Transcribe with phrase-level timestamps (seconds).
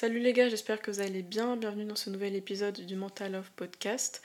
[0.00, 1.58] Salut les gars, j'espère que vous allez bien.
[1.58, 4.22] Bienvenue dans ce nouvel épisode du Mental Love Podcast.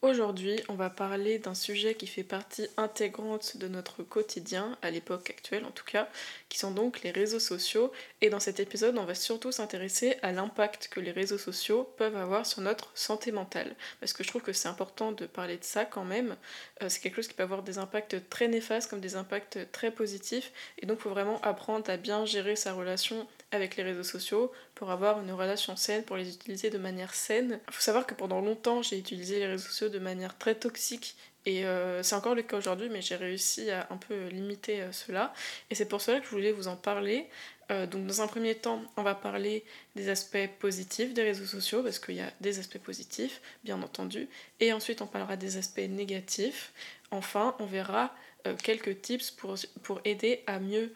[0.00, 5.28] Aujourd'hui, on va parler d'un sujet qui fait partie intégrante de notre quotidien, à l'époque
[5.28, 6.08] actuelle en tout cas,
[6.48, 7.92] qui sont donc les réseaux sociaux.
[8.22, 12.16] Et dans cet épisode, on va surtout s'intéresser à l'impact que les réseaux sociaux peuvent
[12.16, 13.76] avoir sur notre santé mentale.
[14.00, 16.36] Parce que je trouve que c'est important de parler de ça quand même.
[16.82, 19.90] Euh, c'est quelque chose qui peut avoir des impacts très néfastes comme des impacts très
[19.90, 20.52] positifs.
[20.78, 24.52] Et donc, il faut vraiment apprendre à bien gérer sa relation avec les réseaux sociaux
[24.74, 27.60] pour avoir une relation saine, pour les utiliser de manière saine.
[27.68, 31.16] Il faut savoir que pendant longtemps, j'ai utilisé les réseaux sociaux de manière très toxique
[31.48, 34.92] et euh, c'est encore le cas aujourd'hui, mais j'ai réussi à un peu limiter euh,
[34.92, 35.32] cela.
[35.70, 37.26] Et c'est pour cela que je voulais vous en parler.
[37.70, 39.64] Euh, donc dans un premier temps, on va parler
[39.96, 44.28] des aspects positifs des réseaux sociaux, parce qu'il y a des aspects positifs, bien entendu.
[44.60, 46.72] Et ensuite, on parlera des aspects négatifs.
[47.10, 48.14] Enfin, on verra
[48.62, 50.92] quelques tips pour, pour aider à mieux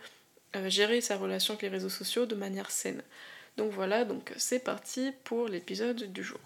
[0.69, 3.02] gérer sa relation avec les réseaux sociaux de manière saine.
[3.56, 6.41] Donc voilà, donc c'est parti pour l'épisode du jour.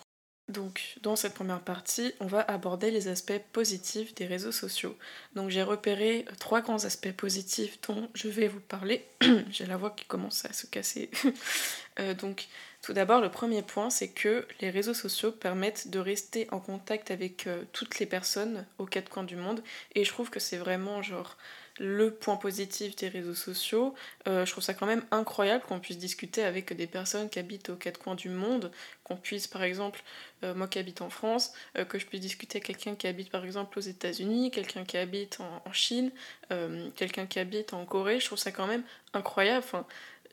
[0.48, 4.96] Donc dans cette première partie, on va aborder les aspects positifs des réseaux sociaux.
[5.34, 9.04] Donc j'ai repéré trois grands aspects positifs dont je vais vous parler.
[9.50, 11.10] j'ai la voix qui commence à se casser.
[11.98, 12.48] Euh, donc
[12.82, 17.10] tout d'abord, le premier point, c'est que les réseaux sociaux permettent de rester en contact
[17.10, 19.62] avec euh, toutes les personnes aux quatre coins du monde.
[19.94, 21.38] Et je trouve que c'est vraiment genre
[21.78, 23.94] le point positif des réseaux sociaux.
[24.26, 27.70] Euh, je trouve ça quand même incroyable qu'on puisse discuter avec des personnes qui habitent
[27.70, 28.70] aux quatre coins du monde,
[29.04, 30.02] qu'on puisse par exemple,
[30.42, 33.30] euh, moi qui habite en France, euh, que je puisse discuter avec quelqu'un qui habite
[33.30, 36.10] par exemple aux États-Unis, quelqu'un qui habite en, en Chine,
[36.94, 38.20] quelqu'un qui habite en Corée.
[38.20, 38.82] Je trouve ça quand même
[39.12, 39.64] incroyable.
[39.64, 39.86] Enfin,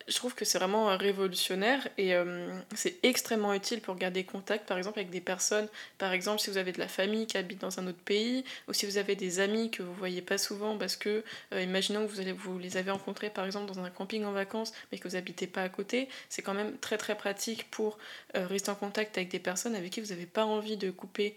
[0.07, 4.77] je trouve que c'est vraiment révolutionnaire et euh, c'est extrêmement utile pour garder contact par
[4.77, 7.79] exemple avec des personnes, par exemple si vous avez de la famille qui habite dans
[7.79, 10.95] un autre pays ou si vous avez des amis que vous voyez pas souvent parce
[10.95, 14.25] que euh, imaginons que vous, allez, vous les avez rencontrés par exemple dans un camping
[14.25, 17.69] en vacances mais que vous habitez pas à côté, c'est quand même très très pratique
[17.71, 17.97] pour
[18.35, 21.35] euh, rester en contact avec des personnes avec qui vous n'avez pas envie de couper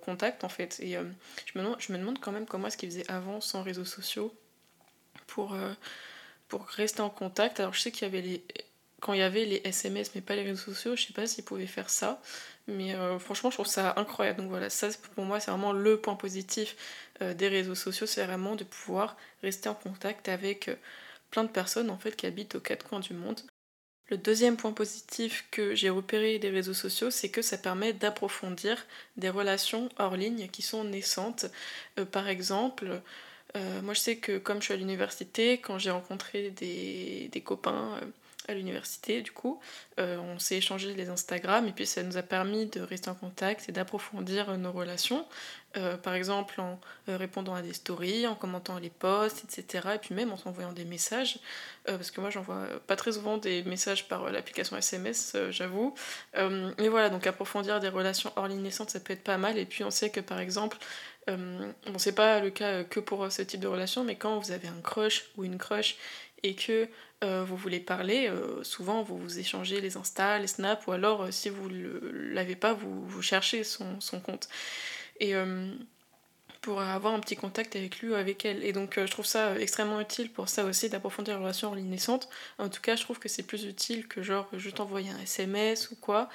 [0.00, 0.80] contact en fait.
[0.80, 3.84] Et je, me je me demande quand même comment est-ce qu'ils faisaient avant sans réseaux
[3.84, 4.34] sociaux
[5.26, 5.54] pour
[6.54, 7.58] pour rester en contact.
[7.58, 8.44] Alors je sais qu'il y avait les
[9.00, 11.44] quand il y avait les SMS mais pas les réseaux sociaux, je sais pas s'ils
[11.44, 12.22] pouvaient faire ça,
[12.68, 14.40] mais euh, franchement je trouve ça incroyable.
[14.40, 16.76] Donc voilà, ça pour moi c'est vraiment le point positif
[17.22, 20.76] euh, des réseaux sociaux, c'est vraiment de pouvoir rester en contact avec euh,
[21.30, 23.40] plein de personnes en fait qui habitent aux quatre coins du monde.
[24.08, 28.86] Le deuxième point positif que j'ai repéré des réseaux sociaux, c'est que ça permet d'approfondir
[29.16, 31.46] des relations hors ligne qui sont naissantes.
[32.12, 33.00] par exemple,
[33.56, 37.40] euh, moi, je sais que comme je suis à l'université, quand j'ai rencontré des, des
[37.40, 38.06] copains euh,
[38.48, 39.60] à l'université, du coup,
[39.98, 43.14] euh, on s'est échangé les Instagram et puis ça nous a permis de rester en
[43.14, 45.24] contact et d'approfondir nos relations.
[46.02, 46.78] par exemple, en
[47.08, 49.88] répondant à des stories, en commentant les posts, etc.
[49.94, 51.38] Et puis même en s'envoyant des messages,
[51.84, 55.94] parce que moi, j'envoie pas très souvent des messages par l'application SMS, j'avoue.
[56.36, 59.58] mais voilà, donc approfondir des relations hors ligne naissantes, ça peut être pas mal.
[59.58, 60.76] Et puis on sait que par exemple,
[61.30, 64.68] euh, c'est pas le cas que pour ce type de relation, mais quand vous avez
[64.68, 65.96] un crush ou une crush
[66.42, 66.88] et que
[67.22, 71.32] euh, vous voulez parler, euh, souvent vous vous échangez les Insta, les Snap, ou alors
[71.32, 71.98] si vous ne
[72.32, 74.48] l'avez pas, vous, vous cherchez son, son compte.
[75.20, 75.34] Et
[76.60, 78.64] pour avoir un petit contact avec lui ou avec elle.
[78.64, 81.88] Et donc je trouve ça extrêmement utile pour ça aussi d'approfondir la relation en ligne
[81.88, 82.28] naissante.
[82.58, 85.90] En tout cas, je trouve que c'est plus utile que genre juste envoyer un SMS
[85.92, 86.28] ou quoi.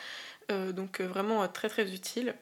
[0.50, 2.36] donc vraiment très très utile.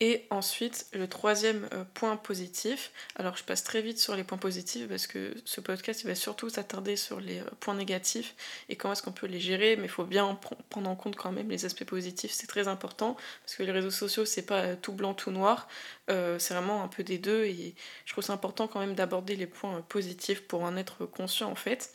[0.00, 4.38] Et ensuite, le troisième euh, point positif, alors je passe très vite sur les points
[4.38, 8.34] positifs parce que ce podcast il va surtout s'attarder sur les euh, points négatifs
[8.68, 10.36] et comment est-ce qu'on peut les gérer, mais il faut bien
[10.68, 13.92] prendre en compte quand même les aspects positifs, c'est très important parce que les réseaux
[13.92, 15.68] sociaux c'est pas euh, tout blanc, tout noir,
[16.08, 19.46] c'est vraiment un peu des deux et je trouve c'est important quand même d'aborder les
[19.46, 21.94] points positifs pour en être conscient en fait.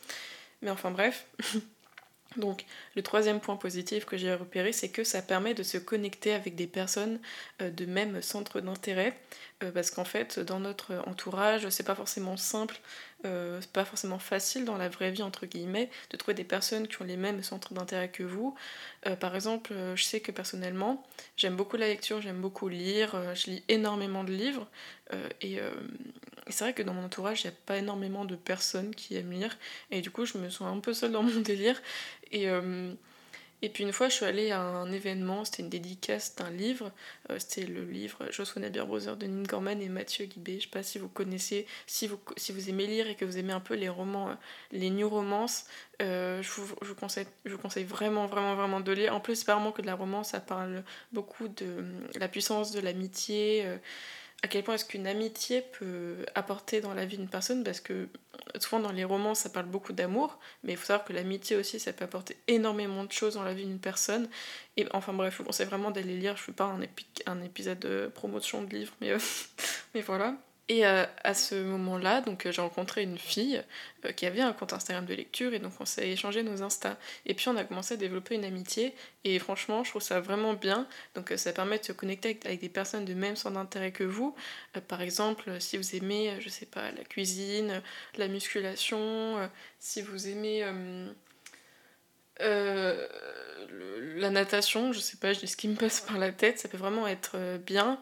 [0.62, 1.26] Mais enfin bref.
[2.36, 2.64] Donc
[2.94, 6.54] le troisième point positif que j'ai repéré, c'est que ça permet de se connecter avec
[6.54, 7.18] des personnes
[7.60, 9.18] euh, de même centre d'intérêt,
[9.64, 12.80] euh, parce qu'en fait dans notre entourage, c'est pas forcément simple,
[13.24, 16.88] euh, c'est pas forcément facile dans la vraie vie entre guillemets de trouver des personnes
[16.88, 18.54] qui ont les mêmes centres d'intérêt que vous.
[19.20, 21.06] par exemple, je sais que personnellement,
[21.36, 24.68] j'aime beaucoup la lecture, j'aime beaucoup lire, je lis énormément de livres
[25.40, 25.58] et
[26.50, 29.14] et c'est vrai que dans mon entourage, il n'y a pas énormément de personnes qui
[29.14, 29.56] aiment lire.
[29.92, 31.80] Et du coup, je me sens un peu seule dans mon délire.
[32.32, 32.92] Et, euh,
[33.62, 36.92] et puis une fois, je suis allée à un événement, c'était une dédicace d'un livre.
[37.30, 40.56] Euh, c'était le livre Joshua Nabier Brother de Nin Gorman et Mathieu Guibé.
[40.58, 43.38] Je sais pas si vous connaissez, si vous, si vous aimez lire et que vous
[43.38, 44.34] aimez un peu les romans, euh,
[44.72, 45.66] les new romances,
[46.00, 49.14] je, vous, je, conseille, je vous conseille vraiment, vraiment, vraiment de lire.
[49.14, 50.82] En plus, c'est pas vraiment que de la romance, ça parle
[51.12, 51.84] beaucoup de
[52.18, 53.66] la puissance de l'amitié
[54.42, 58.08] à quel point est-ce qu'une amitié peut apporter dans la vie d'une personne parce que
[58.58, 61.78] souvent dans les romans ça parle beaucoup d'amour mais il faut savoir que l'amitié aussi
[61.78, 64.28] ça peut apporter énormément de choses dans la vie d'une personne.
[64.76, 66.80] Et enfin bref je vous conseille vraiment d'aller lire je fais pas un,
[67.26, 69.12] un épisode de promotion de livre mais,
[69.94, 70.36] mais voilà
[70.70, 73.60] et euh, à ce moment-là, donc euh, j'ai rencontré une fille
[74.04, 76.96] euh, qui avait un compte Instagram de lecture et donc on s'est échangé nos Insta.
[77.26, 78.94] Et puis on a commencé à développer une amitié
[79.24, 80.86] et franchement, je trouve ça vraiment bien.
[81.16, 84.36] Donc ça permet de se connecter avec, des personnes de même centre d'intérêt que vous.
[84.86, 87.82] par exemple, si vous aimez, je sais pas, la cuisine,
[88.16, 89.50] la musculation,
[89.80, 90.64] si vous aimez
[92.38, 96.68] la natation, je sais pas, je dis ce qui me passe par la tête, ça
[96.68, 98.00] peut vraiment être bien.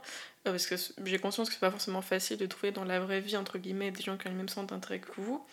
[0.50, 3.36] Parce que j'ai conscience que c'est pas forcément facile de trouver dans la vraie vie,
[3.36, 5.44] entre guillemets, des gens qui ont le même centre d'intérêt que vous.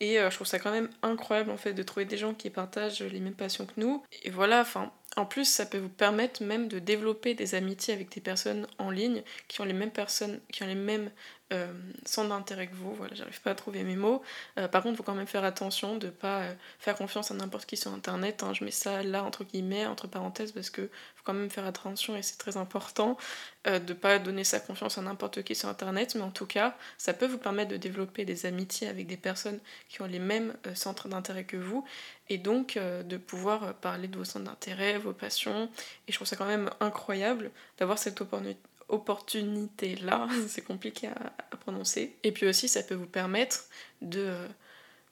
[0.00, 2.50] Et euh, je trouve ça quand même incroyable en fait de trouver des gens qui
[2.50, 4.02] partagent les mêmes passions que nous.
[4.24, 8.12] Et voilà, enfin, en plus, ça peut vous permettre même de développer des amitiés avec
[8.12, 11.10] des personnes en ligne qui ont les mêmes personnes, qui ont les mêmes
[11.52, 11.72] euh,
[12.06, 12.94] centres d'intérêt que vous.
[12.94, 14.22] Voilà, j'arrive pas à trouver mes mots.
[14.58, 17.34] Euh, par contre, il faut quand même faire attention de pas euh, faire confiance à
[17.34, 18.42] n'importe qui sur internet.
[18.42, 18.54] Hein.
[18.54, 20.82] Je mets ça là entre guillemets, entre parenthèses, parce que
[21.16, 23.16] faut quand même faire attention et c'est très important
[23.64, 26.14] de pas donner sa confiance à n'importe qui sur internet.
[26.16, 29.58] Mais en tout cas, ça peut vous permettre de développer des amitiés avec des personnes
[29.88, 31.82] qui ont les mêmes centres d'intérêt que vous
[32.28, 35.70] et donc de pouvoir parler de vos centres d'intérêt, vos passions.
[36.06, 38.60] Et je trouve ça quand même incroyable d'avoir cette opportunité
[38.90, 42.16] là, c'est compliqué à, prononcer.
[42.22, 43.64] Et puis aussi, ça peut vous permettre
[44.02, 44.32] de,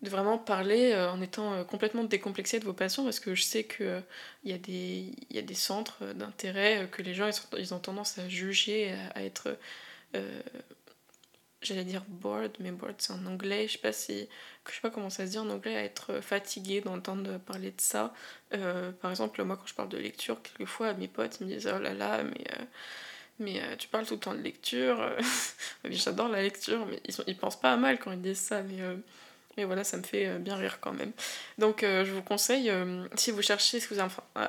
[0.03, 3.43] de vraiment parler euh, en étant euh, complètement décomplexé de vos passions, parce que je
[3.43, 4.01] sais qu'il euh,
[4.45, 8.29] y, a des, y a des centres d'intérêt que les gens ils, ont tendance à
[8.29, 9.57] juger, à, être
[11.63, 14.29] j'allais dire bored, mais bored c'est en anglais, je sais pas si,
[14.69, 17.81] je sais pas comment ça se dit en anglais, à être fatigué d'entendre parler de
[17.81, 18.13] ça.
[18.51, 21.95] Par exemple, moi quand je parle de lecture, quelquefois mes potes me disent oh là
[21.95, 22.45] là, mais,
[23.39, 25.17] mais euh, tu parles tout le temps de lecture.
[25.85, 28.63] J'adore la lecture, mais ils, sont, ils pensent pas à mal quand ils disent ça,
[28.63, 28.79] mais,
[29.57, 31.13] mais voilà, ça me fait bien rire quand même.
[31.59, 32.73] Donc je vous conseille,
[33.17, 34.49] si vous cherchez, si vous avez, enfin,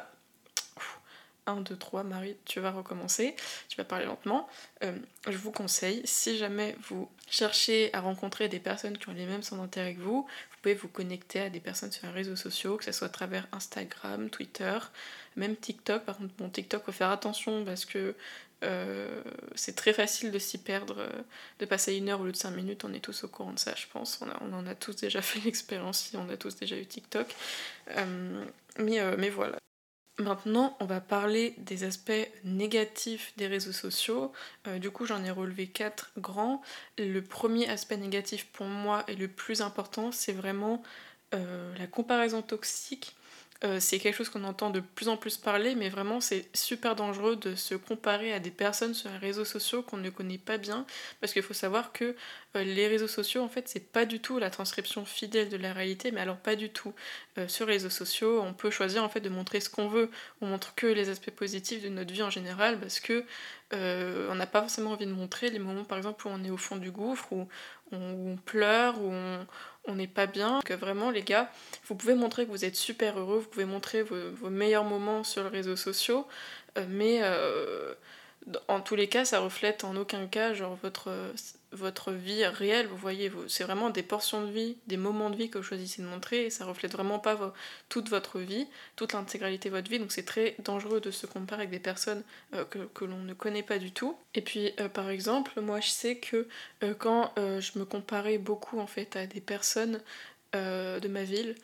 [1.46, 3.36] 1, 2, 3, Marie, tu vas recommencer,
[3.68, 4.48] tu vas parler lentement.
[4.84, 4.94] Euh,
[5.28, 9.44] je vous conseille, si jamais vous cherchez à rencontrer des personnes qui ont les mêmes
[9.44, 12.78] centres d'intérêt que vous, vous pouvez vous connecter à des personnes sur les réseaux sociaux,
[12.78, 14.78] que ce soit à travers Instagram, Twitter,
[15.36, 16.04] même TikTok.
[16.04, 18.16] Par contre, bon, TikTok, faut faire attention parce que
[18.64, 19.22] euh,
[19.56, 21.22] c'est très facile de s'y perdre, euh,
[21.60, 23.60] de passer une heure au lieu de 5 minutes, on est tous au courant de
[23.60, 24.20] ça, je pense.
[24.22, 27.28] On, on en a tous déjà fait l'expérience, on a tous déjà eu TikTok.
[28.80, 29.58] mais, mais voilà.
[30.20, 32.12] Maintenant, on va parler des aspects
[32.44, 34.32] négatifs des réseaux sociaux.
[34.68, 36.62] Euh, du coup, j'en ai relevé quatre grands.
[37.00, 40.84] Le premier aspect négatif pour moi et le plus important, c'est vraiment
[41.34, 43.16] euh, la comparaison toxique
[43.64, 46.96] euh, c'est quelque chose qu'on entend de plus en plus parler, mais vraiment c'est super
[46.96, 50.58] dangereux de se comparer à des personnes sur les réseaux sociaux qu'on ne connaît pas
[50.58, 50.86] bien,
[51.22, 52.16] parce qu'il faut savoir que
[52.56, 56.12] les réseaux sociaux, en fait, c'est pas du tout la transcription fidèle de la réalité,
[56.12, 56.94] mais alors pas du tout.
[57.38, 60.10] Euh, sur les réseaux sociaux, on peut choisir en fait de montrer ce qu'on veut,
[60.42, 63.26] on montre que les aspects positifs de notre vie en général, parce que
[63.76, 66.58] on n'a pas forcément envie de montrer les moments par exemple où on est au
[66.58, 67.48] fond du gouffre, où
[67.92, 69.12] on, pleure, où
[69.86, 70.60] on, n'est pas bien.
[70.70, 71.52] Vraiment, les gars,
[71.86, 75.44] vous pouvez montrer que vous êtes super heureux, vous pouvez montrer vos, meilleurs moments sur
[75.44, 76.28] les réseaux sociaux,
[76.78, 77.94] euh, mais euh,
[78.68, 81.10] en tous les cas, ça reflète en aucun cas genre votre,
[81.74, 82.88] votre vie réelle.
[82.88, 86.02] Vous voyez, c'est vraiment des portions de vie, des moments de vie que vous choisissez
[86.02, 87.54] de montrer et ça reflète vraiment pas
[87.90, 90.00] toute votre vie, toute l'intégralité de votre vie.
[90.00, 93.64] Donc c'est très dangereux de se comparer avec des personnes euh, que, l'on ne connaît
[93.64, 94.18] pas du tout.
[94.36, 96.48] Et puis euh, par exemple, moi je sais que
[96.84, 100.00] euh, quand je me comparais beaucoup en fait à des personnes
[100.54, 101.56] de ma ville,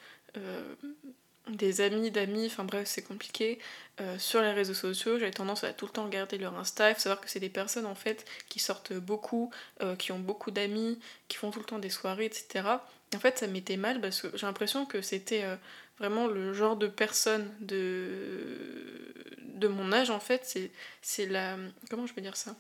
[1.50, 3.60] des amis d'amis, enfin bref, c'est compliqué.
[4.02, 6.92] Euh, sur les réseaux sociaux, j'avais tendance à tout le temps regarder leur Insta.
[6.92, 9.52] Il savoir que c'est des personnes en fait qui sortent beaucoup,
[9.82, 12.68] euh, qui ont beaucoup d'amis, qui font tout le temps des soirées, etc.
[13.12, 15.56] Et en fait, ça m'était mal parce que j'ai l'impression que c'était euh,
[15.98, 20.58] vraiment le genre de personne de, de mon âge en fait.
[21.02, 21.58] C'est la.
[21.90, 22.56] Comment je peux dire ça?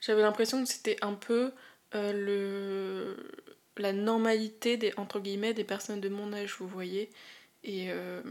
[0.00, 1.52] J'avais l'impression que c'était un peu
[1.92, 3.16] le
[3.80, 7.10] la normalité des entre guillemets des personnes de mon âge, vous voyez.
[7.64, 8.22] Et euh,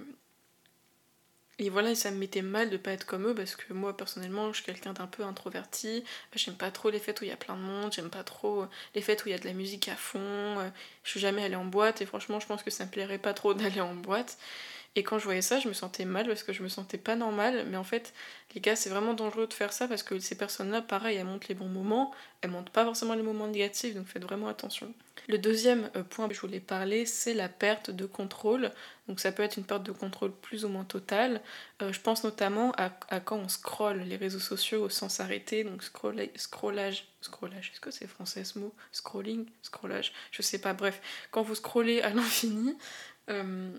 [1.60, 4.48] et voilà, ça me mettait mal de pas être comme eux parce que moi personnellement,
[4.53, 6.06] je suis quelqu'un d'un peu introverti.
[6.34, 8.65] J'aime pas trop les fêtes où il y a plein de monde, j'aime pas trop
[8.96, 10.56] les fêtes où il y a de la musique à fond.
[11.03, 13.34] Je suis jamais allée en boîte et franchement, je pense que ça me plairait pas
[13.34, 14.38] trop d'aller en boîte.
[15.00, 17.15] Et quand je voyais ça, je me sentais mal parce que je me sentais pas
[17.15, 17.65] normal.
[17.70, 18.13] Mais en fait,
[18.53, 21.48] les gars, c'est vraiment dangereux de faire ça parce que ces personnes-là, pareil, elles montrent
[21.48, 24.94] les bons moments, elles montrent pas forcément les moments négatifs, donc faites vraiment attention.
[25.29, 28.72] Le deuxième euh, point que je voulais parler, c'est la perte de contrôle.
[29.08, 31.39] Donc ça peut être une perte de contrôle plus ou moins totale.
[31.82, 32.89] Euh, je pense notamment à,
[33.22, 38.44] quand on scrolle les réseaux sociaux sans s'arrêter, donc scrollage, scrollage, est-ce que c'est français
[38.44, 38.74] ce mot?
[38.91, 41.00] Scrolling, scrollage, je sais pas, bref,
[41.32, 42.75] quand vous scrollez à l'infini,
[43.29, 43.72] euh,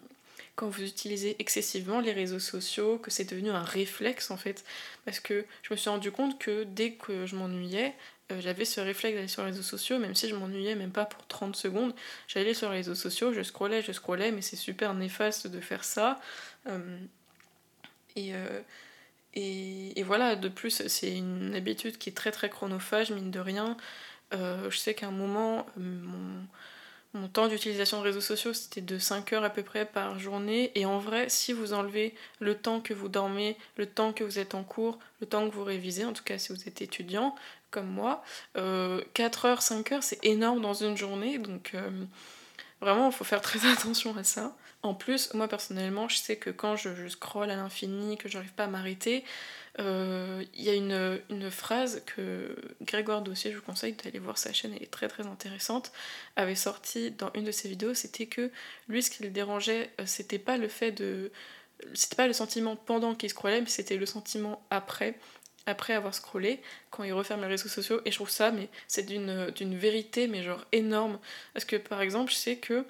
[0.61, 4.63] quand vous utilisez excessivement les réseaux sociaux, que c'est devenu un réflexe en fait.
[5.07, 7.95] Parce que je me suis rendu compte que dès que je m'ennuyais,
[8.31, 11.07] euh, j'avais ce réflexe d'aller sur les réseaux sociaux, même si je m'ennuyais même pas
[11.07, 11.95] pour 30 secondes.
[12.29, 15.83] J'allais sur les réseaux sociaux, je scrollais, je scrollais, mais c'est super néfaste de faire
[15.83, 16.21] ça.
[16.67, 16.99] Euh,
[18.17, 18.33] et,
[19.33, 23.41] et, et, voilà, de plus, c'est une habitude qui est très très chronophage, mine de
[23.41, 23.79] rien.
[24.33, 26.45] je sais qu'à un moment, mon
[27.13, 30.71] mon temps d'utilisation de réseaux sociaux, c'était de 5 heures à peu près par journée.
[30.77, 34.39] Et en vrai, si vous enlevez le temps que vous dormez, le temps que vous
[34.39, 37.35] êtes en cours, le temps que vous révisez, en tout cas si vous êtes étudiant,
[37.71, 38.23] comme moi,
[38.55, 41.39] 4 euh, heures, 5 heures, c'est énorme dans une journée.
[41.39, 41.91] Donc euh,
[42.81, 44.57] vraiment, il faut faire très attention à ça.
[44.83, 48.65] En plus, moi personnellement, je sais que quand je, scrolle à l'infini, que j'arrive pas
[48.65, 49.25] à m'arrêter,
[49.79, 54.53] euh, il y a une, phrase que Grégoire Dossier, je vous conseille d'aller voir sa
[54.55, 55.93] chaîne, elle est très très intéressante,
[56.37, 58.51] avait sorti dans une de ses vidéos, c'était que
[58.89, 61.31] lui ce qui le dérangeait, euh, c'était pas le fait de...
[61.95, 65.19] C'était pas le sentiment pendant qu'il scrollait, mais c'était le sentiment après,
[65.67, 69.05] après avoir scrollé, quand il referme les réseaux sociaux, et je trouve ça, mais c'est
[69.05, 71.19] d'une vérité, mais genre énorme.
[71.53, 72.85] Parce que par exemple, je sais que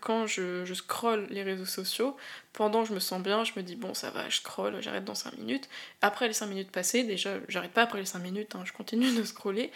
[0.00, 2.16] quand je, je scrolle les réseaux sociaux,
[2.52, 5.14] pendant je me sens bien, je me dis bon ça va, je scroll, j'arrête dans
[5.14, 5.68] 5 minutes.
[6.02, 9.14] Après les 5 minutes passées, déjà j'arrête pas après les 5 minutes, hein, je continue
[9.14, 9.70] de scroller.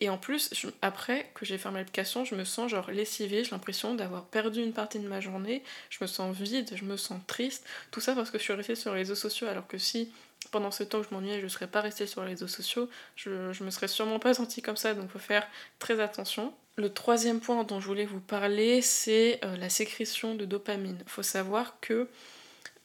[0.00, 3.94] Et en plus, après que j'ai fermé l'application, je me sens genre lessivée, j'ai l'impression
[3.94, 7.64] d'avoir perdu une partie de ma journée, je me sens vide, je me sens triste,
[7.92, 10.10] tout ça parce que je suis restée sur les réseaux sociaux alors que si
[10.50, 12.88] pendant ce temps que je m'ennuyais, je ne serais pas restée sur les réseaux sociaux,
[13.16, 15.46] je, je me serais sûrement pas sentie comme ça, donc faut faire
[15.78, 16.54] très attention.
[16.76, 20.96] Le troisième point dont je voulais vous parler, c'est euh, la sécrétion de dopamine.
[21.00, 22.08] Il faut savoir que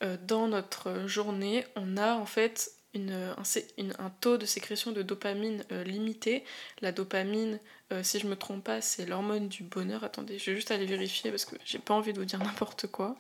[0.04, 5.84] euh, dans notre journée, on a en fait un, taux de sécrétion de dopamine euh,
[5.84, 6.44] limité.
[6.82, 7.60] La dopamine,
[8.02, 10.04] si je me trompe pas, c'est l'hormone du bonheur.
[10.04, 12.88] Attendez, je vais juste aller vérifier parce que j'ai pas envie de vous dire n'importe
[12.88, 13.16] quoi.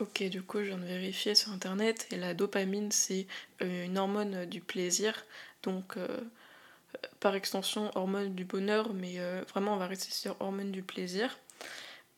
[0.00, 3.26] Ok, du coup, je viens de vérifier sur internet et la dopamine, c'est
[3.60, 5.26] une hormone du plaisir.
[5.62, 5.96] Donc,
[7.20, 11.38] par extension hormone du bonheur, mais euh, vraiment on va rester sur hormone du plaisir.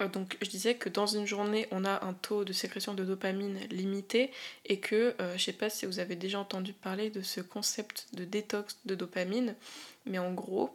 [0.00, 3.04] Euh, donc je disais que dans une journée on a un taux de sécrétion de
[3.04, 4.32] dopamine limité
[4.66, 8.06] et que euh, je sais pas si vous avez déjà entendu parler de ce concept
[8.12, 9.54] de détox de dopamine,
[10.06, 10.70] mais en gros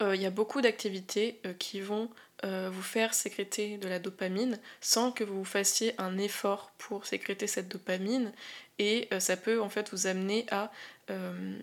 [0.00, 2.08] il y a beaucoup d'activités qui vont
[2.42, 7.68] vous faire sécréter de la dopamine sans que vous fassiez un effort pour sécréter cette
[7.68, 8.32] dopamine.
[8.78, 10.72] Et ça peut en fait vous amener à
[11.10, 11.58] euh,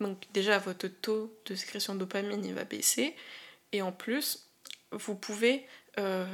[0.00, 3.14] donc déjà votre taux de sécrétion de dopamine il va baisser.
[3.72, 4.48] Et en plus
[4.90, 5.66] vous pouvez
[5.98, 6.26] euh,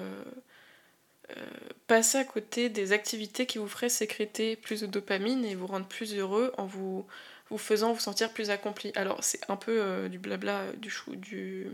[1.37, 1.47] euh,
[1.87, 5.87] passer à côté des activités qui vous feraient sécréter plus de dopamine et vous rendre
[5.87, 7.07] plus heureux en vous,
[7.51, 8.93] vous faisant vous sentir plus accompli.
[8.95, 11.67] Alors c'est un peu du blabla, du chou, du...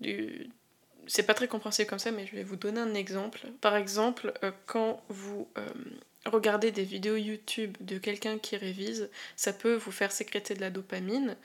[0.00, 0.48] du
[1.06, 3.40] c'est pas très compréhensible comme ça, mais je vais vous donner un exemple.
[3.60, 4.32] Par exemple,
[4.66, 5.48] quand vous
[6.24, 10.70] regarder des vidéos YouTube de quelqu'un qui révise, ça peut vous faire sécréter de la
[10.70, 11.36] dopamine,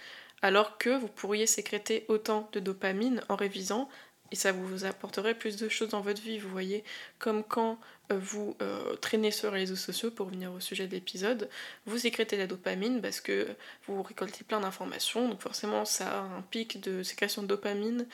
[0.42, 3.90] alors que vous pourriez sécréter autant de dopamine en révisant
[4.32, 6.84] et ça vous apporterait plus de choses dans votre vie, vous voyez,
[7.18, 7.80] comme quand
[8.12, 11.50] euh, vous euh, traînez sur les réseaux sociaux, pour revenir au sujet de l'épisode,
[11.86, 13.48] vous sécrétez la dopamine parce que
[13.88, 18.08] vous récoltez plein d'informations, donc forcément ça a un pic de sécrétion de dopamine,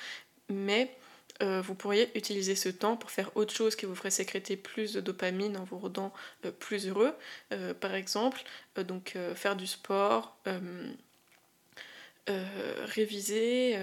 [0.49, 0.95] mais
[1.41, 4.93] euh, vous pourriez utiliser ce temps pour faire autre chose qui vous ferait sécréter plus
[4.93, 6.13] de dopamine en vous rendant
[6.59, 7.13] plus heureux.
[7.81, 8.41] Par exemple,
[8.77, 10.37] donc faire du sport,
[12.27, 13.77] réviser,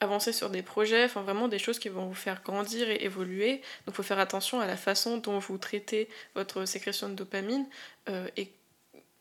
[0.00, 3.62] avancer sur des projets, enfin vraiment des choses qui vont vous faire grandir et évoluer.
[3.86, 7.66] Donc il faut faire attention à la façon dont vous traitez votre sécrétion de dopamine
[8.36, 8.52] et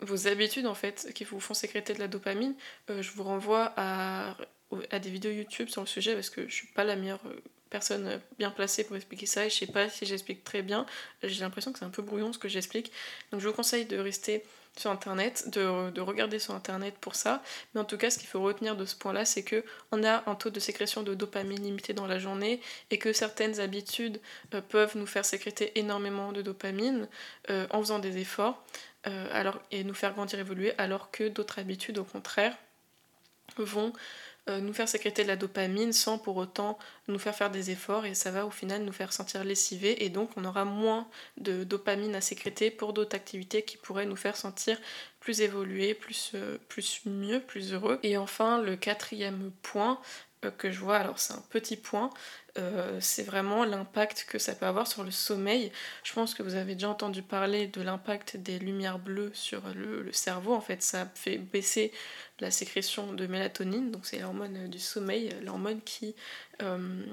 [0.01, 2.53] vos habitudes en fait qui vous font sécréter de la dopamine.
[2.89, 4.36] je vous renvoie à
[4.91, 7.41] à des vidéos YouTube sur le sujet parce que je suis pas la meilleure euh,
[7.69, 10.86] personne bien placée pour expliquer ça et je sais pas si j'explique très bien.
[11.24, 12.91] J'ai l'impression que c'est un peu brouillon ce que j'explique.
[13.31, 14.43] Donc je vous conseille de rester
[14.77, 17.43] sur internet, de, de, regarder sur internet pour ça.
[17.73, 20.23] Mais en tout cas, ce qu'il faut retenir de ce point-là, c'est que on a
[20.29, 24.19] un taux de sécrétion de dopamine limité dans la journée et que certaines habitudes
[24.53, 27.07] euh, peuvent nous faire sécréter énormément de dopamine
[27.49, 28.63] euh, en faisant des efforts
[29.33, 32.55] alors, et nous faire grandir, évoluer, alors que d'autres habitudes, au contraire,
[33.57, 33.97] vont euh,
[34.47, 38.13] nous faire sécréter de la dopamine sans pour autant nous faire faire des efforts et
[38.13, 41.07] ça va au final nous faire sentir lessivés et donc on aura moins
[41.38, 44.77] de dopamine à sécréter pour d'autres activités qui pourraient nous faire sentir
[45.19, 48.00] plus évolués, plus, euh, plus mieux, plus heureux.
[48.03, 52.09] Et enfin le quatrième point euh, que je vois, alors c'est un petit point,
[52.59, 55.71] euh, c'est vraiment l'impact que ça peut avoir sur le sommeil.
[56.03, 60.12] Je pense que vous avez déjà entendu parler de l'impact des lumières bleues sur le,
[60.12, 60.53] cerveau.
[60.53, 61.91] En fait, ça fait baisser
[62.39, 66.15] la sécrétion de mélatonine, donc c'est l'hormone du sommeil, l'hormone qui
[66.62, 67.03] euh,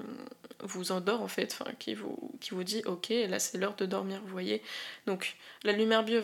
[0.63, 4.33] vous endort en fait, enfin, qui, vous, dit ok, là c'est l'heure de dormir, vous
[4.33, 4.63] voyez.
[5.07, 6.21] Donc la lumière bleue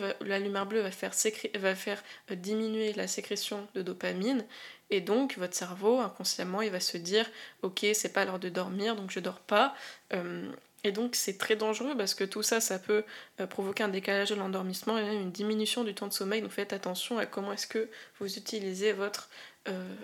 [1.55, 4.45] va faire diminuer la sécrétion de dopamine
[4.89, 7.29] et donc, votre cerveau, inconsciemment, il va se dire
[7.61, 9.75] Ok, c'est pas l'heure de dormir, donc je dors pas.
[10.13, 10.49] Euh,
[10.83, 13.03] et donc, c'est très dangereux parce que tout ça, ça peut
[13.41, 16.41] euh, provoquer un décalage de l'endormissement et même une diminution du temps de sommeil.
[16.41, 17.89] Donc, faites attention à comment est-ce que
[18.19, 19.29] vous utilisez votre,
[19.67, 19.95] euh,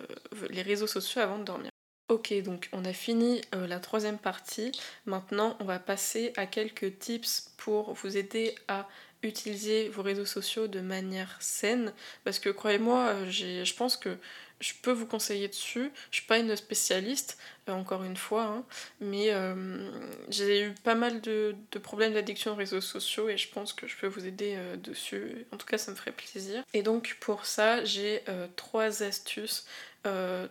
[0.49, 1.69] les réseaux sociaux avant de dormir.
[2.09, 4.73] Ok, donc on a fini la troisième partie.
[5.05, 8.87] Maintenant, on va passer à quelques tips pour vous aider à
[9.23, 11.93] utiliser vos réseaux sociaux de manière saine.
[12.25, 14.17] Parce que croyez-moi, je pense que
[14.63, 15.91] je peux vous conseiller dessus.
[16.09, 18.65] Je suis pas une spécialiste, euh, encore une fois, hein,
[19.01, 19.91] mais euh,
[20.29, 23.97] j'ai eu pas mal de, problèmes d'addiction aux réseaux sociaux et je pense que je
[23.97, 25.45] peux vous aider euh, dessus.
[25.51, 26.63] En tout cas, ça me ferait plaisir.
[26.73, 28.23] Et donc pour ça, j'ai
[28.55, 29.65] trois astuces,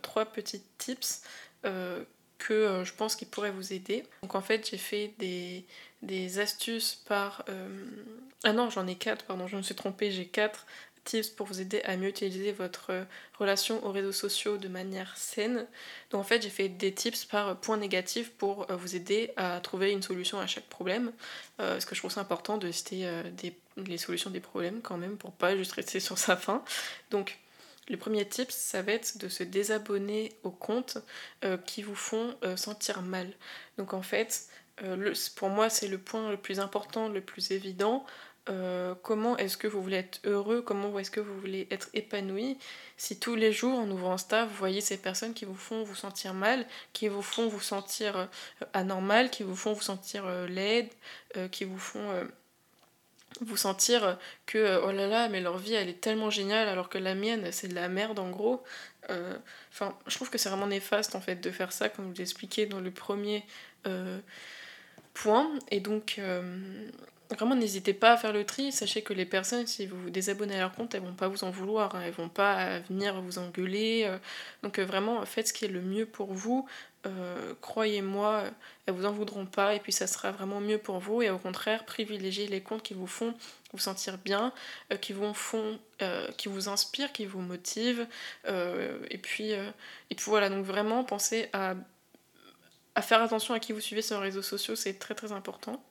[0.02, 1.22] trois petits tips
[2.38, 4.04] que je pense qu'ils pourraient vous aider.
[4.22, 5.64] Donc en fait, j'ai fait des,
[6.02, 7.44] des astuces par...
[8.44, 10.66] Ah non, j'en ai quatre, pardon, je me suis trompée, j'ai quatre
[11.04, 13.04] tips pour vous aider à mieux utiliser votre euh,
[13.38, 15.66] relation aux réseaux sociaux de manière saine.
[16.10, 19.60] Donc en fait j'ai fait des tips par point négatif pour euh, vous aider à
[19.60, 21.12] trouver une solution à chaque problème.
[21.60, 23.08] Euh, parce que je trouve ça important de citer
[23.76, 26.64] les solutions des problèmes quand même pour pas juste rester sur sa fin.
[27.10, 27.38] Donc
[27.88, 30.98] le premier tip, ça va être de se désabonner aux comptes
[31.66, 33.28] qui vous font sentir mal.
[33.76, 34.46] Donc en fait,
[35.36, 38.06] pour moi, c'est le point le plus important, le plus évident.
[38.48, 42.58] Euh, comment est-ce que vous voulez être heureux, comment est-ce que vous voulez être épanoui,
[42.96, 45.94] si tous les jours en ouvrant Insta, vous voyez ces personnes qui vous font vous
[45.94, 48.26] sentir mal, qui vous font vous sentir euh,
[48.72, 50.88] anormal, qui vous font vous sentir euh, laide,
[51.50, 52.28] qui vous font
[53.40, 56.98] vous sentir que oh là là, mais leur vie elle est tellement géniale alors que
[56.98, 58.62] la mienne c'est de la merde en gros.
[59.70, 62.20] Enfin, je trouve que c'est vraiment néfaste en fait de faire ça, comme je vous
[62.20, 63.46] expliqué dans le premier
[65.14, 65.50] point.
[65.70, 66.20] Et donc,
[67.32, 68.72] Vraiment, n'hésitez pas à faire le tri.
[68.72, 71.44] Sachez que les personnes, si vous vous désabonnez à leur compte, elles vont pas vous
[71.44, 71.94] en vouloir.
[71.94, 72.02] Hein.
[72.04, 74.04] Elles vont pas venir vous engueuler.
[74.06, 74.18] Euh.
[74.62, 76.66] Donc euh, vraiment, faites ce qui est le mieux pour vous.
[77.06, 78.44] Euh, croyez-moi,
[78.86, 79.74] elles vous en voudront pas.
[79.74, 81.22] Et puis ça sera vraiment mieux pour vous.
[81.22, 83.34] Et au contraire, privilégiez les comptes qui vous font
[83.72, 84.52] vous sentir bien,
[85.00, 85.78] qui vous font,
[86.36, 88.06] qui vous inspirent, qui vous motivent.
[88.46, 90.50] et puis, et puis voilà.
[90.50, 91.74] Donc vraiment, pensez à
[92.94, 95.82] à faire attention à qui vous suivez sur les réseaux sociaux, c'est très très important.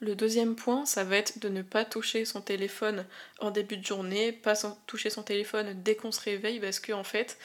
[0.00, 3.04] Le deuxième point, ça va être de ne pas toucher son téléphone
[3.40, 4.54] en début de journée, pas
[4.86, 7.36] toucher son téléphone dès qu'on se réveille, parce que en fait,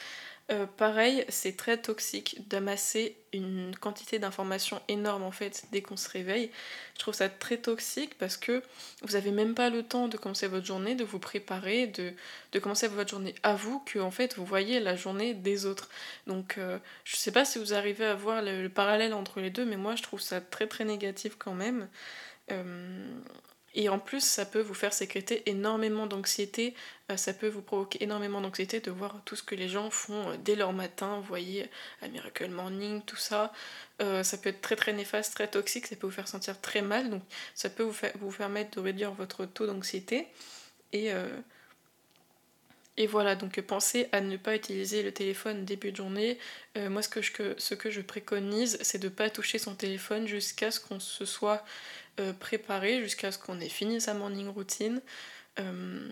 [0.52, 6.08] euh, pareil, c'est très toxique d'amasser une quantité d'informations énorme en fait dès qu'on se
[6.08, 6.50] réveille.
[6.94, 8.62] Je trouve ça très toxique parce que
[9.02, 12.12] vous avez même pas le temps de commencer votre journée, de vous préparer, de,
[12.60, 15.88] commencer votre journée à vous, que en fait vous voyez la journée des autres.
[16.26, 19.64] Donc euh, je sais pas si vous arrivez à voir le parallèle entre les deux,
[19.64, 21.88] mais moi je trouve ça très très négatif quand même.
[22.50, 23.20] Euh,
[23.76, 26.74] et en plus, ça peut vous faire sécréter énormément d'anxiété,
[27.10, 30.30] euh, ça peut vous provoquer énormément d'anxiété de voir tout ce que les gens font
[30.30, 31.68] euh, dès leur matin, vous voyez,
[32.00, 33.52] à Miracle Morning, tout ça.
[33.98, 37.10] ça peut être très très néfaste, très toxique, ça peut vous faire sentir très mal,
[37.10, 37.22] donc
[37.54, 40.28] ça peut vous, vous permettre de réduire votre taux d'anxiété.
[40.92, 41.10] Et,
[42.96, 46.38] et voilà, donc pensez à ne pas utiliser le téléphone début de journée.
[46.76, 50.26] moi, ce que je, ce que je préconise, c'est de ne pas toucher son téléphone
[50.28, 51.64] jusqu'à ce qu'on se soit
[52.38, 55.00] préparer jusqu'à ce qu'on ait fini sa morning routine.
[55.60, 56.08] Euh,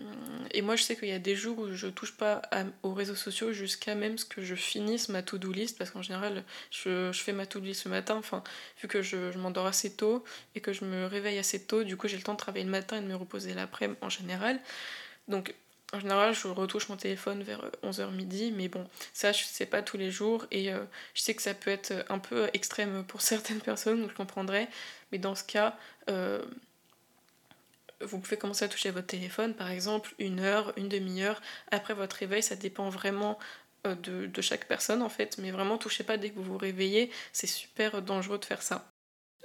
[0.51, 2.41] et moi, je sais qu'il y a des jours où je touche pas
[2.81, 6.43] aux réseaux sociaux jusqu'à même ce que je finisse ma to-do list, parce qu'en général,
[6.71, 8.43] je, fais ma to-do list le matin, enfin,
[8.81, 10.23] vu que je, je m'endors assez tôt
[10.55, 12.71] et que je me réveille assez tôt, du coup, j'ai le temps de travailler le
[12.71, 14.59] matin et de me reposer l'après-midi en général.
[15.27, 15.53] Donc,
[15.93, 19.83] en général, je retouche mon téléphone vers 11h midi, mais bon, ça, je sais pas
[19.83, 23.21] tous les jours et euh, je sais que ça peut être un peu extrême pour
[23.33, 24.67] certaines personnes, donc je comprendrais.
[25.11, 25.77] Mais dans ce cas,
[26.09, 26.43] euh,
[28.01, 32.15] vous pouvez commencer à toucher votre téléphone, par exemple, une heure, une demi-heure après votre
[32.15, 32.41] réveil.
[32.43, 33.37] Ça dépend vraiment
[33.85, 37.11] euh, de, chaque personne en fait, mais vraiment touchez pas dès que vous vous réveillez.
[37.33, 38.92] C'est super dangereux de faire ça.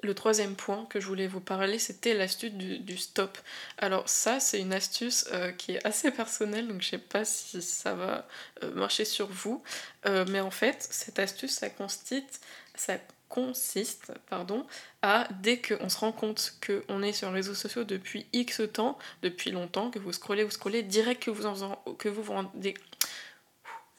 [0.02, 3.37] Le troisième point que je voulais vous parler, c'était l'astuce du, stop.
[3.78, 7.61] Alors ça, c'est une astuce euh, qui est assez personnelle, donc je sais pas si
[7.62, 8.28] ça va
[8.62, 9.62] euh, marcher sur vous.
[10.06, 12.40] Euh, mais en fait, cette astuce, ça consiste,
[12.76, 14.66] ça consiste pardon,
[15.02, 18.98] à dès qu'on se rend compte qu'on est sur les réseaux sociaux depuis X temps,
[19.22, 22.74] depuis longtemps, que vous scrollez, vous scrollez, direct que vous en, que vous vous rendez...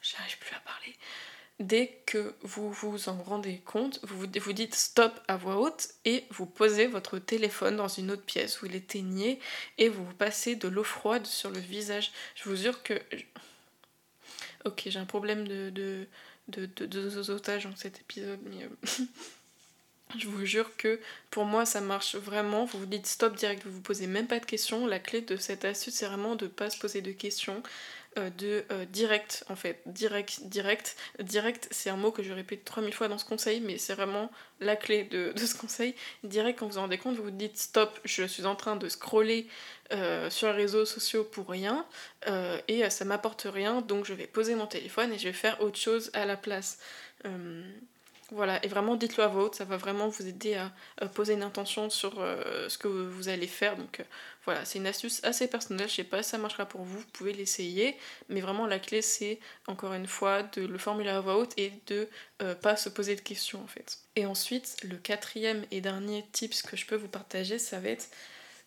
[0.02, 0.69] J'arrive plus à parler
[1.60, 6.24] dès que vous vous en rendez compte, vous vous dites stop à voix haute et
[6.32, 9.40] vous posez votre téléphone dans une autre pièce, vous l'éteignez
[9.78, 12.12] et vous vous passez de l'eau froide sur le visage.
[12.36, 12.94] Je vous jure que...
[14.66, 16.08] Ok, j'ai un problème de, de,
[16.48, 18.64] de, de, otages dans cet épisode, mais...
[18.64, 19.06] Euh,
[20.18, 22.66] je vous jure que pour moi ça marche vraiment.
[22.66, 24.88] Vous vous dites stop direct, vous vous posez même pas de questions.
[24.88, 27.62] La clé de cette astuce c'est vraiment de pas se poser de questions.
[28.20, 29.82] Euh, de euh, direct en fait.
[29.86, 30.96] Direct, direct.
[31.20, 34.32] Direct, c'est un mot que je répète 3000 fois dans ce conseil, mais c'est vraiment
[34.60, 35.96] la clé de, ce conseil.
[36.24, 38.88] Direct, quand vous vous rendez compte, vous vous dites stop, je suis en train de
[38.90, 39.48] scroller
[39.92, 41.86] euh, sur les réseaux sociaux pour rien
[42.68, 45.78] et ça m'apporte rien, donc je vais poser mon téléphone et je vais faire autre
[45.78, 46.80] chose à la place.
[48.32, 50.72] Voilà, et vraiment dites-le à voix haute, ça va vraiment vous aider à,
[51.08, 53.76] poser une intention sur euh, ce que vous allez faire.
[53.76, 54.04] Donc euh,
[54.46, 57.06] voilà, c'est une astuce assez personnelle, je sais pas si ça marchera pour vous, vous
[57.12, 57.98] pouvez l'essayer,
[58.30, 61.74] mais vraiment la clé c'est encore une fois de le formuler à voix haute et
[61.88, 62.08] de
[62.44, 63.98] euh, pas se poser de questions en fait.
[64.16, 68.10] Et ensuite, le quatrième et dernier tips que je peux vous partager, ça va être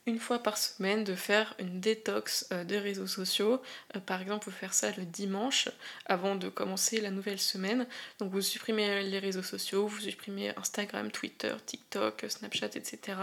[0.07, 3.62] une fois par semaine de faire une détox euh, des réseaux sociaux.
[3.95, 5.69] Euh, par exemple, vous faire ça le dimanche
[6.07, 7.87] avant de commencer la nouvelle semaine.
[8.19, 13.19] Donc vous supprimez les réseaux sociaux, vous supprimez Instagram, Twitter, TikTok, Snapchat, etc.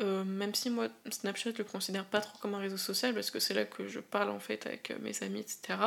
[0.00, 3.30] Euh, même si moi, Snapchat, je le considère pas trop comme un réseau social parce
[3.30, 5.78] que c'est là que je parle en fait avec mes amis, etc.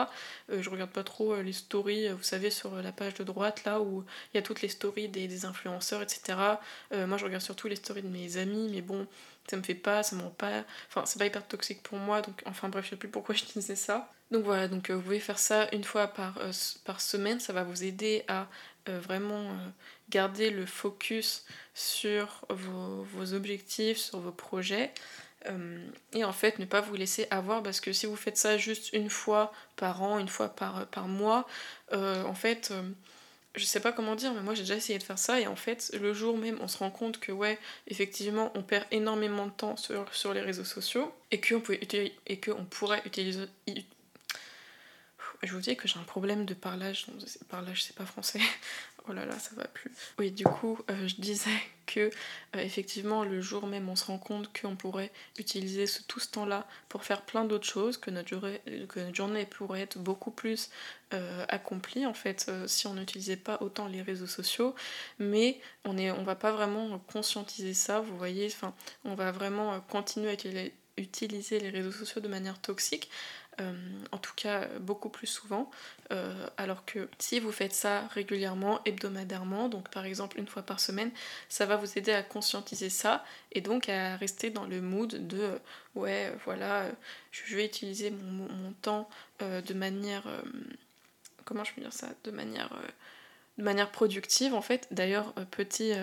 [0.50, 4.04] je regarde pas trop les stories, vous savez, sur la page de droite là où
[4.34, 6.38] il y a toutes les stories des, des influenceurs, etc.
[6.92, 9.08] moi, je regarde surtout les stories de mes amis, mais bon
[9.50, 10.64] ça me fait pas, ça me rend pas.
[10.90, 13.46] Enfin, c'est pas hyper toxique pour moi, donc enfin bref, je sais plus pourquoi je
[13.46, 14.10] disais ça.
[14.32, 16.52] Donc voilà, donc euh, vous pouvez faire ça une fois par, euh,
[16.84, 18.48] par semaine, ça va vous aider à
[18.90, 19.56] euh, vraiment
[20.10, 24.92] garder le focus sur vos, vos, objectifs, sur vos projets.
[26.14, 28.94] et en fait, ne pas vous laisser avoir parce que si vous faites ça juste
[28.94, 31.48] une fois par an, une fois par, par mois,
[31.92, 32.74] en fait
[33.56, 35.56] je sais pas comment dire, mais moi j'ai déjà essayé de faire ça et en
[35.56, 39.52] fait, le jour même, on se rend compte que, ouais, effectivement, on perd énormément de
[39.52, 41.74] temps sur, sur les réseaux sociaux et qu'on
[42.28, 42.38] et
[42.70, 43.46] pourrait utiliser.
[45.44, 47.08] Je vous dis que j'ai un problème de parlage,
[47.50, 48.40] parlage c'est pas français,
[49.08, 49.92] oh là là, ça va plus.
[50.20, 51.50] Oui, du coup, euh, je disais
[51.86, 52.10] que
[52.56, 56.68] euh, effectivement, le jour même, on se rend compte qu'on pourrait utiliser tout ce temps-là
[56.90, 60.70] pour faire plein d'autres choses, que notre, notre journée pourrait être beaucoup plus
[61.14, 64.76] euh, accomplie en fait si on n'utilisait pas autant les réseaux sociaux.
[65.20, 68.48] Mais on est, on va pas vraiment conscientiser ça, vous voyez.
[68.48, 70.36] Enfin, on va vraiment continuer à
[70.98, 73.45] utiliser les réseaux sociaux de manière toxique euh,
[74.12, 75.70] en tout cas beaucoup plus souvent,
[76.12, 80.80] euh, alors que si vous faites ça régulièrement, hebdomadairement, donc par exemple une fois par
[80.80, 81.12] semaine,
[81.50, 85.40] ça va vous aider à conscientiser ça et donc à rester dans le mood de
[85.40, 85.60] euh,
[85.96, 86.86] ouais voilà,
[87.32, 90.24] je vais utiliser mon, temps de manière
[91.46, 92.70] comment je peux dire ça, de manière
[93.58, 94.88] de manière productive en fait.
[94.92, 95.94] D'ailleurs, petit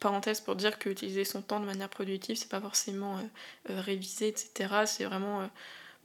[0.00, 3.18] parenthèse pour dire que utiliser son temps de manière productive, c'est pas forcément
[3.66, 4.84] réviser, etc.
[4.86, 5.48] C'est vraiment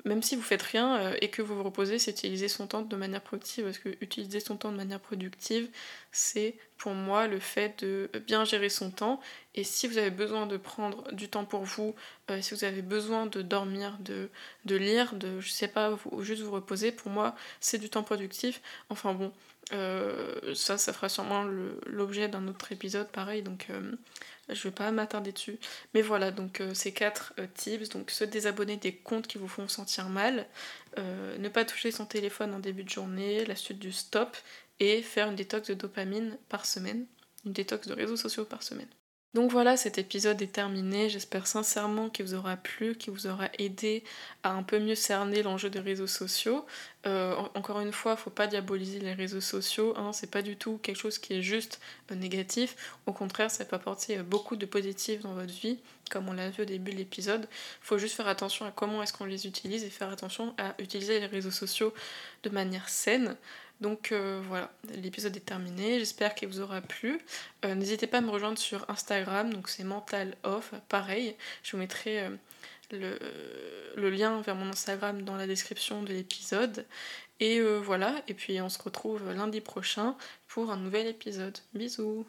[0.06, 2.82] même si vous faites rien euh, et que vous vous reposez, c'est utiliser son temps
[2.82, 3.66] de manière productive.
[3.66, 5.70] Parce que utiliser son temps de manière productive,
[6.12, 9.20] c'est pour moi le fait de bien gérer son temps.
[9.56, 11.96] Et si vous avez besoin de prendre du temps pour vous,
[12.30, 14.30] euh, si vous avez besoin de dormir, de,
[14.76, 18.62] lire, de je sais pas, vous, juste vous reposer, pour moi c'est du temps productif.
[18.90, 19.32] Enfin bon,
[19.74, 21.44] euh, ça, ça fera sûrement
[21.86, 23.42] l'objet d'un autre épisode pareil.
[23.42, 23.68] Donc
[24.50, 25.60] je vais pas m'attarder dessus.
[25.94, 29.48] Mais voilà, donc euh, ces quatre euh, tips, donc se désabonner des comptes qui vous
[29.48, 30.48] font sentir mal,
[30.98, 34.36] euh, ne pas toucher son téléphone en début de journée, la suite du stop,
[34.80, 37.06] et faire une détox de dopamine par semaine,
[37.46, 38.90] une détox de réseaux sociaux par semaine.
[39.34, 41.10] Donc voilà, cet épisode est terminé.
[41.10, 44.04] J'espère sincèrement qu'il vous aura plu, qu'il vous aura aidé
[44.42, 46.66] à un peu mieux cerner l'enjeu des réseaux sociaux.
[47.06, 49.94] Euh, encore une fois, faut pas diaboliser les réseaux sociaux.
[49.98, 51.80] Hein, c'est pas du tout quelque chose qui est juste
[52.12, 52.98] euh, négatif.
[53.06, 55.78] Au contraire, ça peut apporter euh, beaucoup de positif dans votre vie,
[56.10, 57.48] comme on l'a vu au début de l'épisode.
[57.82, 61.20] Faut juste faire attention à comment est-ce qu'on les utilise et faire attention à utiliser
[61.20, 61.94] les réseaux sociaux
[62.44, 63.36] de manière saine.
[63.82, 67.20] Donc euh, voilà, l'épisode est terminé, j'espère qu'il vous aura plu.
[67.64, 71.78] Euh, n'hésitez pas à me rejoindre sur Instagram, donc c'est mental off, pareil, je vous
[71.78, 72.30] mettrai euh,
[72.92, 73.20] le,
[73.96, 76.86] le, lien vers mon Instagram dans la description de l'épisode.
[77.40, 80.16] Et voilà, et puis on se retrouve lundi prochain
[80.48, 81.56] pour un nouvel épisode.
[81.76, 82.26] Bisous